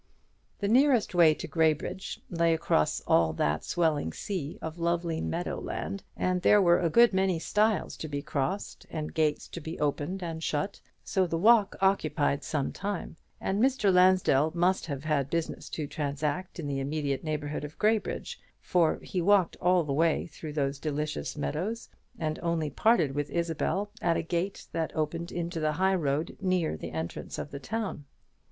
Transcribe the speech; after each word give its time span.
The 0.61 0.67
nearest 0.67 1.13
way 1.13 1.35
to 1.35 1.47
Graybridge 1.47 2.19
lay 2.31 2.55
across 2.55 3.01
all 3.01 3.33
that 3.33 3.63
swelling 3.63 4.13
sea 4.13 4.57
of 4.59 4.79
lovely 4.79 5.21
meadow 5.21 5.59
land, 5.61 6.03
and 6.17 6.41
there 6.41 6.59
were 6.59 6.79
a 6.79 6.89
good 6.89 7.13
many 7.13 7.37
stiles 7.37 7.95
to 7.97 8.07
be 8.07 8.23
crossed 8.23 8.87
and 8.89 9.13
gates 9.13 9.47
to 9.49 9.61
be 9.61 9.79
opened 9.79 10.23
and 10.23 10.41
shut, 10.43 10.81
so 11.03 11.27
the 11.27 11.37
walk 11.37 11.75
occupied 11.81 12.43
some 12.43 12.71
time; 12.71 13.15
and 13.39 13.61
Mr. 13.61 13.93
Lansdell 13.93 14.49
must 14.55 14.87
have 14.87 15.03
had 15.03 15.29
business 15.29 15.69
to 15.69 15.85
transact 15.85 16.59
in 16.59 16.65
the 16.65 16.79
immediate 16.79 17.23
neighbourhood 17.23 17.63
of 17.63 17.77
Graybridge, 17.77 18.39
for 18.59 18.97
he 19.03 19.21
walked 19.21 19.55
all 19.61 19.83
the 19.83 19.93
way 19.93 20.25
through 20.25 20.53
those 20.53 20.79
delicious 20.79 21.37
meadows, 21.37 21.89
and 22.17 22.39
only 22.41 22.71
parted 22.71 23.13
with 23.13 23.29
Isabel 23.29 23.91
at 24.01 24.17
a 24.17 24.23
gate 24.23 24.65
that 24.71 24.95
opened 24.95 25.31
into 25.31 25.59
the 25.59 25.73
high 25.73 25.93
road 25.93 26.37
near 26.41 26.75
the 26.75 26.89
entrance 26.89 27.37
of 27.37 27.51
the 27.51 27.59
town. 27.59 28.05